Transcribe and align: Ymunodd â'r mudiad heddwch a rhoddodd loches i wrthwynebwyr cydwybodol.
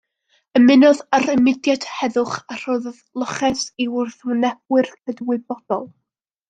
Ymunodd 0.59 1.01
â'r 1.17 1.27
mudiad 1.49 1.85
heddwch 1.99 2.33
a 2.55 2.59
rhoddodd 2.63 3.05
loches 3.25 3.69
i 3.85 3.89
wrthwynebwyr 3.99 4.95
cydwybodol. 4.97 5.89